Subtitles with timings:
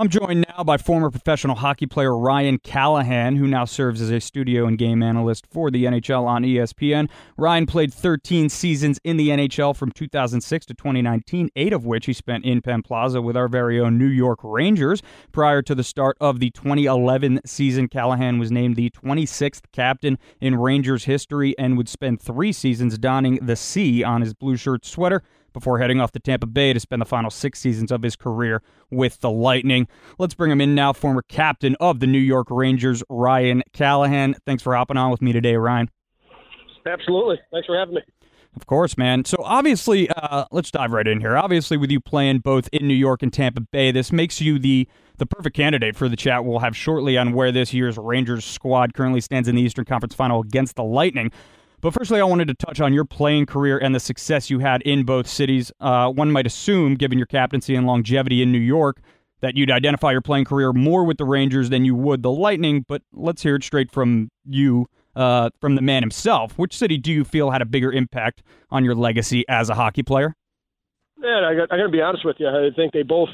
[0.00, 4.20] I'm joined now by former professional hockey player Ryan Callahan, who now serves as a
[4.20, 7.10] studio and game analyst for the NHL on ESPN.
[7.36, 12.12] Ryan played 13 seasons in the NHL from 2006 to 2019, eight of which he
[12.12, 15.02] spent in Penn Plaza with our very own New York Rangers.
[15.32, 20.54] Prior to the start of the 2011 season, Callahan was named the 26th captain in
[20.54, 25.24] Rangers history and would spend three seasons donning the C on his blue shirt sweater
[25.58, 28.62] before heading off to Tampa Bay to spend the final six seasons of his career
[28.90, 29.88] with the Lightning.
[30.18, 34.34] Let's bring him in now, former captain of the New York Rangers, Ryan Callahan.
[34.46, 35.90] Thanks for hopping on with me today, Ryan.
[36.86, 37.40] Absolutely.
[37.52, 38.02] Thanks for having me.
[38.56, 39.24] Of course, man.
[39.24, 41.36] So obviously, uh, let's dive right in here.
[41.36, 44.88] Obviously, with you playing both in New York and Tampa Bay, this makes you the
[45.18, 48.94] the perfect candidate for the chat we'll have shortly on where this year's Rangers squad
[48.94, 51.32] currently stands in the Eastern Conference Final against the Lightning.
[51.80, 54.82] But firstly, I wanted to touch on your playing career and the success you had
[54.82, 55.70] in both cities.
[55.80, 59.00] Uh, one might assume, given your captaincy and longevity in New York,
[59.40, 62.84] that you'd identify your playing career more with the Rangers than you would the Lightning.
[62.88, 66.58] But let's hear it straight from you, uh, from the man himself.
[66.58, 70.02] Which city do you feel had a bigger impact on your legacy as a hockey
[70.02, 70.34] player?
[71.16, 72.48] Man, I got, I got to be honest with you.
[72.48, 73.28] I think they both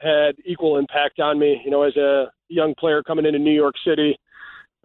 [0.00, 1.60] had equal impact on me.
[1.64, 4.16] You know, as a young player coming into New York City,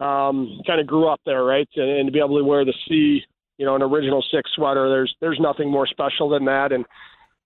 [0.04, 1.68] um, kind of grew up there, right?
[1.76, 3.22] And, and to be able to wear the C,
[3.56, 6.72] you know, an original six sweater, there's there's nothing more special than that.
[6.72, 6.84] And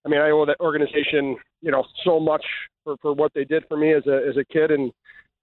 [0.05, 2.45] I mean, I owe that organization, you know, so much
[2.83, 4.91] for for what they did for me as a as a kid, and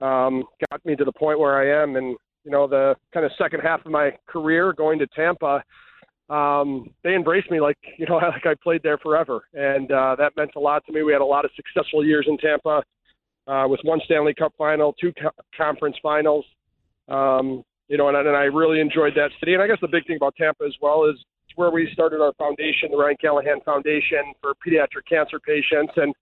[0.02, 1.96] um, got me to the point where I am.
[1.96, 5.64] And you know, the kind of second half of my career going to Tampa.
[6.28, 10.36] Um, they embraced me like you know like I played there forever, and uh, that
[10.36, 11.04] meant a lot to me.
[11.04, 12.84] We had a lot of successful years in Tampa,
[13.48, 16.44] uh, with one Stanley Cup final, two co- conference finals,
[17.08, 19.54] um, you know, and, and I really enjoyed that city.
[19.54, 21.16] And I guess the big thing about Tampa as well is
[21.56, 25.94] where we started our foundation, the Ryan Callahan Foundation for pediatric cancer patients.
[25.96, 26.14] And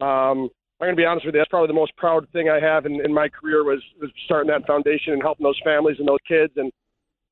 [0.00, 2.60] um, I'm going to be honest with you, that's probably the most proud thing I
[2.60, 6.08] have in, in my career was, was starting that foundation and helping those families and
[6.08, 6.52] those kids.
[6.56, 6.70] And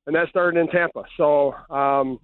[0.06, 1.04] and that started in Tampa.
[1.16, 2.18] So um,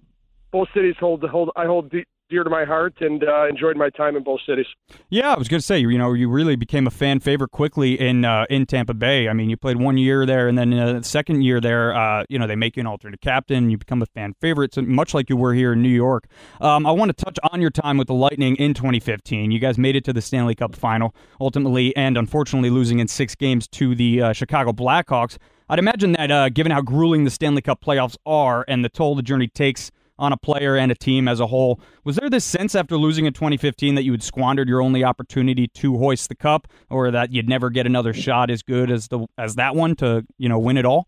[0.51, 3.75] both cities hold the hold I hold deep, dear to my heart and uh, enjoyed
[3.75, 4.65] my time in both cities.
[5.09, 7.99] Yeah, I was going to say, you know, you really became a fan favorite quickly
[7.99, 9.27] in uh, in Tampa Bay.
[9.27, 12.23] I mean, you played one year there, and then uh, the second year there, uh,
[12.29, 13.69] you know, they make you an alternate captain.
[13.69, 16.25] You become a fan favorite, so much like you were here in New York.
[16.61, 19.51] Um, I want to touch on your time with the Lightning in 2015.
[19.51, 23.35] You guys made it to the Stanley Cup final, ultimately, and unfortunately losing in six
[23.35, 25.37] games to the uh, Chicago Blackhawks.
[25.67, 29.15] I'd imagine that, uh, given how grueling the Stanley Cup playoffs are and the toll
[29.15, 31.81] the journey takes on a player and a team as a whole.
[32.03, 35.67] Was there this sense after losing in 2015 that you had squandered your only opportunity
[35.67, 39.25] to hoist the cup, or that you'd never get another shot as good as the
[39.37, 41.07] as that one to you know win it all?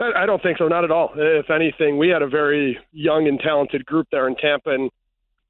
[0.00, 1.10] I don't think so, not at all.
[1.16, 4.90] If anything, we had a very young and talented group there in Tampa, and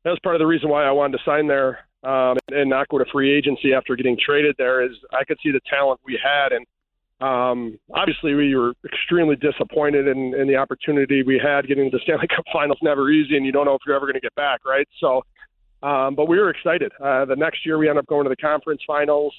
[0.05, 2.89] that was part of the reason why I wanted to sign there um, and not
[2.89, 4.83] go to free agency after getting traded there.
[4.83, 6.67] Is I could see the talent we had, and
[7.21, 12.03] um, obviously, we were extremely disappointed in, in the opportunity we had getting to the
[12.05, 12.79] Stanley Cup Finals.
[12.83, 14.87] Never easy, and you don't know if you're ever going to get back, right?
[15.01, 15.23] So,
[15.83, 16.93] um, but we were excited.
[17.03, 19.35] Uh, the next year, we end up going to the conference finals.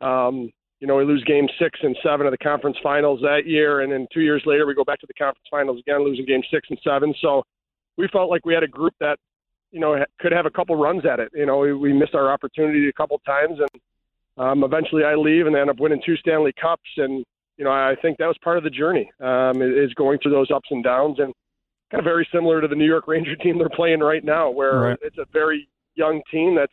[0.00, 3.82] Um, you know, we lose game six and seven of the conference finals that year,
[3.82, 6.42] and then two years later, we go back to the conference finals again, losing game
[6.50, 7.14] six and seven.
[7.20, 7.42] So,
[7.96, 9.18] we felt like we had a group that,
[9.70, 11.30] you know, could have a couple runs at it.
[11.34, 13.82] You know, we, we missed our opportunity a couple times, and
[14.40, 17.24] um, eventually, I leave and end up winning two Stanley Cups, and
[17.58, 20.50] you know I think that was part of the journey um, is going through those
[20.50, 21.34] ups and downs, and
[21.90, 24.80] kind of very similar to the New York Ranger team they're playing right now, where
[24.80, 24.98] right.
[25.02, 26.72] it's a very young team that's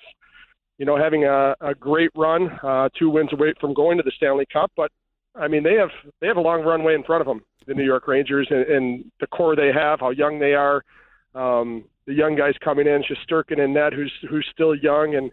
[0.77, 4.13] you know having a, a great run, uh, two wins away from going to the
[4.15, 4.89] Stanley Cup, but
[5.35, 5.89] I mean they have
[6.21, 9.11] they have a long runway in front of them, the New York Rangers, and, and
[9.19, 10.83] the core they have, how young they are.
[11.35, 15.31] Um, the young guys coming in, Shesterkin and Ned, who's who's still young and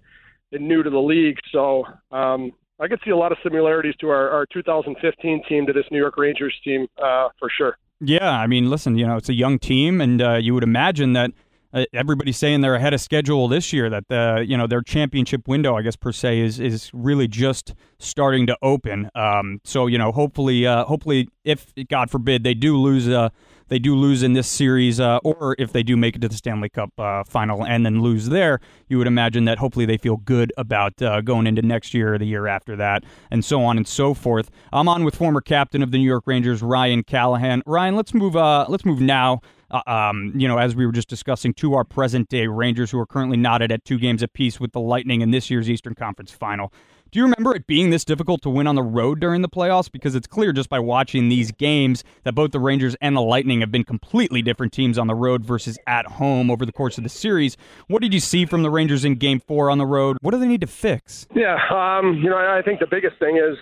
[0.54, 1.38] and new to the league.
[1.52, 5.72] So um, I could see a lot of similarities to our, our 2015 team to
[5.72, 7.78] this New York Rangers team uh, for sure.
[8.00, 11.12] Yeah, I mean, listen, you know, it's a young team, and uh, you would imagine
[11.12, 11.30] that
[11.72, 13.88] uh, everybody's saying they're ahead of schedule this year.
[13.88, 17.74] That the you know their championship window, I guess per se, is is really just
[17.98, 19.10] starting to open.
[19.14, 23.30] Um, so you know, hopefully, uh, hopefully, if God forbid they do lose uh,
[23.68, 26.36] they do lose in this series, uh, or if they do make it to the
[26.36, 30.16] Stanley Cup uh, final and then lose there, you would imagine that hopefully they feel
[30.16, 33.76] good about uh, going into next year or the year after that, and so on
[33.76, 34.50] and so forth.
[34.72, 37.62] I'm on with former captain of the New York Rangers, Ryan Callahan.
[37.66, 38.36] Ryan, let's move.
[38.36, 39.40] Uh, let's move now.
[39.70, 42.98] Uh, um, you know, as we were just discussing, to our present day Rangers, who
[42.98, 46.30] are currently knotted at two games apiece with the Lightning in this year's Eastern Conference
[46.30, 46.72] Final.
[47.14, 49.88] Do you remember it being this difficult to win on the road during the playoffs?
[49.88, 53.60] Because it's clear just by watching these games that both the Rangers and the Lightning
[53.60, 57.04] have been completely different teams on the road versus at home over the course of
[57.04, 57.56] the series.
[57.86, 60.16] What did you see from the Rangers in Game Four on the road?
[60.22, 61.28] What do they need to fix?
[61.32, 63.56] Yeah, um, you know, I think the biggest thing is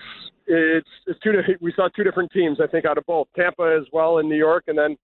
[0.46, 1.32] it's it's two.
[1.60, 2.58] We saw two different teams.
[2.58, 4.96] I think out of both Tampa as well in New York, and then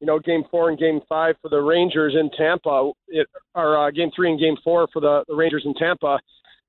[0.00, 3.90] you know, game four and game five for the Rangers in Tampa, it, or uh,
[3.90, 6.18] game three and game four for the, the Rangers in Tampa,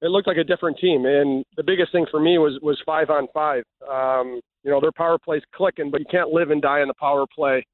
[0.02, 1.06] it looked like a different team.
[1.06, 3.64] And the biggest thing for me was was five on five.
[3.90, 6.94] Um, you know, their power plays clicking, but you can't live and die in the
[6.96, 7.66] power play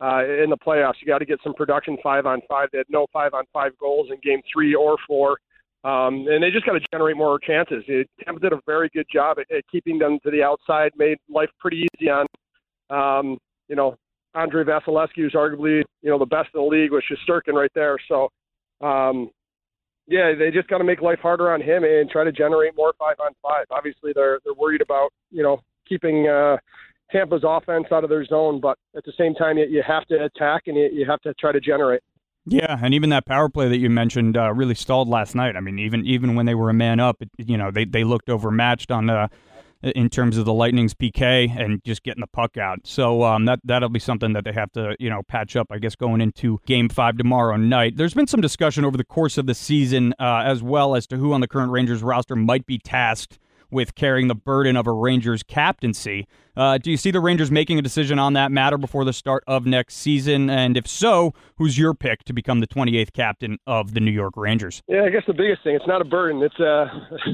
[0.00, 0.94] uh, in the playoffs.
[1.00, 2.68] You got to get some production five on five.
[2.72, 5.38] They had no five on five goals in game three or four.
[5.82, 7.82] Um, and they just got to generate more chances.
[7.88, 11.16] It, Tampa did a very good job at, at keeping them to the outside, made
[11.28, 12.26] life pretty easy on,
[12.90, 13.96] um, you know,
[14.34, 17.96] Andrei Vasilevskiy, who's arguably you know the best in the league, was Shesterkin right there.
[18.08, 18.28] So,
[18.80, 19.30] um,
[20.06, 22.92] yeah, they just got to make life harder on him and try to generate more
[22.98, 23.66] five on five.
[23.70, 26.56] Obviously, they're they're worried about you know keeping uh,
[27.10, 30.24] Tampa's offense out of their zone, but at the same time, you, you have to
[30.24, 32.02] attack and you, have to try to generate.
[32.46, 35.56] Yeah, and even that power play that you mentioned uh, really stalled last night.
[35.56, 38.30] I mean, even even when they were a man up, you know, they they looked
[38.30, 39.28] overmatched on uh,
[39.82, 42.80] in terms of the Lightning's PK and just getting the puck out.
[42.84, 45.68] So um, that that'll be something that they have to you know patch up.
[45.70, 47.96] I guess going into Game Five tomorrow night.
[47.96, 51.16] There's been some discussion over the course of the season uh, as well as to
[51.16, 53.38] who on the current Rangers roster might be tasked
[53.70, 56.26] with carrying the burden of a Rangers captaincy.
[56.56, 59.44] Uh, do you see the Rangers making a decision on that matter before the start
[59.46, 60.50] of next season?
[60.50, 64.34] And if so, who's your pick to become the 28th captain of the New York
[64.36, 64.82] Rangers?
[64.88, 66.42] Yeah, I guess the biggest thing, it's not a burden.
[66.42, 66.86] It's a,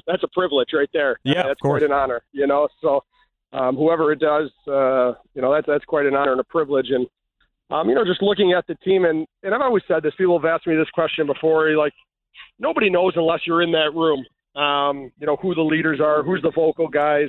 [0.06, 1.18] that's a privilege right there.
[1.24, 1.80] Yeah, that's of course.
[1.80, 2.68] quite an honor, you know?
[2.80, 3.02] So
[3.52, 6.90] um, whoever it does, uh, you know, that's, that's quite an honor and a privilege.
[6.90, 7.06] And,
[7.70, 10.38] um, you know, just looking at the team, and, and I've always said this, people
[10.38, 11.94] have asked me this question before, like,
[12.58, 14.24] nobody knows unless you're in that room
[14.56, 17.28] um, you know, who the leaders are, who's the vocal guys,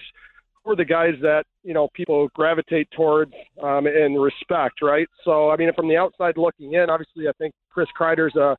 [0.64, 5.08] who are the guys that, you know, people gravitate towards um, and respect, right?
[5.24, 8.56] So, I mean, from the outside looking in, obviously, I think Chris Kreider's a,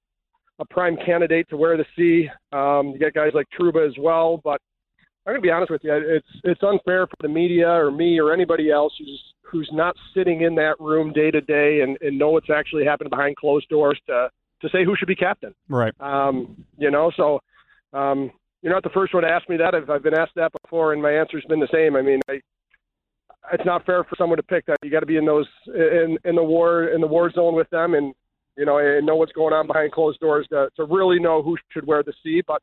[0.58, 2.28] a prime candidate to wear the C.
[2.52, 4.60] Um, you get guys like Trouba as well, but
[5.26, 8.32] I'm gonna be honest with you, it's it's unfair for the media or me or
[8.32, 12.30] anybody else who's who's not sitting in that room day to day and, and know
[12.30, 14.30] what's actually happening behind closed doors to
[14.62, 15.54] to say who should be captain.
[15.68, 15.92] Right.
[16.00, 17.40] Um, you know, so
[17.92, 18.30] um,
[18.62, 19.74] you're not the first one to ask me that.
[19.74, 21.96] I've, I've been asked that before, and my answer's been the same.
[21.96, 22.40] I mean, I,
[23.52, 24.76] it's not fair for someone to pick that.
[24.82, 27.70] You got to be in those in in the war in the war zone with
[27.70, 28.12] them, and
[28.56, 31.56] you know, and know what's going on behind closed doors to to really know who
[31.70, 32.42] should wear the C.
[32.46, 32.62] But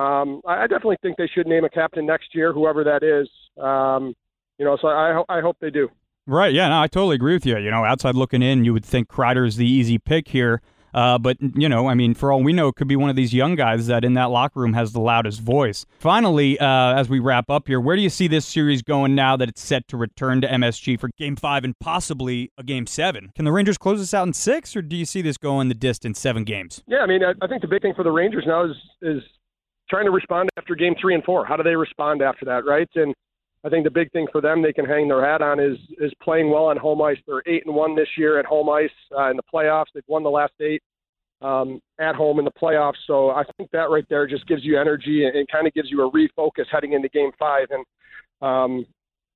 [0.00, 3.28] um, I, I definitely think they should name a captain next year, whoever that is.
[3.62, 4.14] Um,
[4.58, 5.88] you know, so I I hope they do.
[6.26, 6.52] Right.
[6.52, 6.68] Yeah.
[6.68, 7.56] No, I totally agree with you.
[7.58, 10.60] You know, outside looking in, you would think Kreider is the easy pick here.
[10.92, 13.16] Uh, but, you know, I mean, for all we know, it could be one of
[13.16, 15.86] these young guys that in that locker room has the loudest voice.
[15.98, 19.36] Finally, uh, as we wrap up here, where do you see this series going now
[19.36, 23.30] that it's set to return to MSG for game five and possibly a game seven?
[23.34, 25.74] Can the Rangers close this out in six, or do you see this going the
[25.74, 26.82] distance seven games?
[26.86, 29.22] Yeah, I mean, I, I think the big thing for the Rangers now is, is
[29.88, 31.44] trying to respond after game three and four.
[31.44, 32.88] How do they respond after that, right?
[32.94, 33.14] And
[33.62, 36.12] I think the big thing for them they can hang their hat on is is
[36.22, 37.18] playing well on home ice.
[37.26, 39.86] They're eight and one this year at home ice uh, in the playoffs.
[39.94, 40.82] They've won the last eight
[41.42, 42.98] um, at home in the playoffs.
[43.06, 45.90] So I think that right there just gives you energy and, and kind of gives
[45.90, 47.68] you a refocus heading into Game Five.
[47.70, 47.84] And
[48.40, 48.86] um,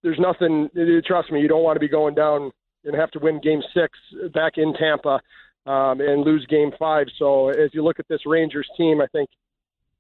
[0.03, 0.69] there's nothing.
[1.07, 2.51] Trust me, you don't want to be going down
[2.85, 3.99] and have to win Game Six
[4.33, 5.21] back in Tampa
[5.67, 7.07] um, and lose Game Five.
[7.19, 9.29] So as you look at this Rangers team, I think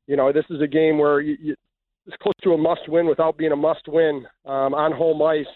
[0.06, 1.54] you know this is a game where you, you
[2.06, 5.46] it's close to a must-win without being a must-win um, on home ice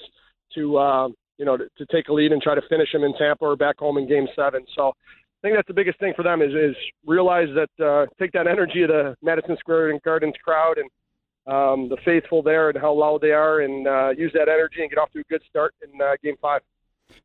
[0.55, 3.15] to uh, you know to, to take a lead and try to finish them in
[3.15, 4.65] Tampa or back home in Game Seven.
[4.75, 6.77] So I think that's the biggest thing for them is is
[7.07, 10.91] realize that uh, take that energy of the Madison Square Gardens crowd and
[11.47, 14.91] um, the faithful there and how loud they are, and uh, use that energy and
[14.91, 16.61] get off to a good start in uh, Game Five.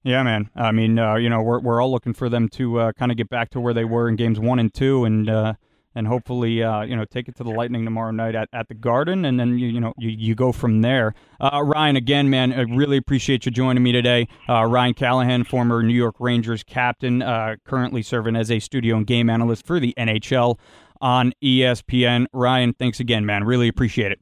[0.03, 0.49] Yeah, man.
[0.55, 3.17] I mean, uh, you know, we're we're all looking for them to uh, kind of
[3.17, 5.53] get back to where they were in games one and two, and uh,
[5.95, 8.73] and hopefully, uh, you know, take it to the Lightning tomorrow night at, at the
[8.73, 11.13] Garden, and then you you know you, you go from there.
[11.39, 14.27] Uh, Ryan, again, man, I really appreciate you joining me today.
[14.47, 19.07] Uh, Ryan Callahan, former New York Rangers captain, uh, currently serving as a studio and
[19.07, 20.57] game analyst for the NHL
[21.01, 22.25] on ESPN.
[22.33, 23.43] Ryan, thanks again, man.
[23.43, 24.19] Really appreciate it.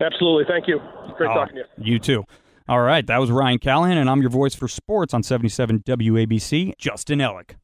[0.00, 0.80] Absolutely, thank you.
[1.16, 1.94] Great talking to you.
[1.94, 2.24] You too.
[2.68, 6.76] All right, that was Ryan Callahan, and I'm your voice for sports on 77 WABC,
[6.78, 7.54] Justin Ellick.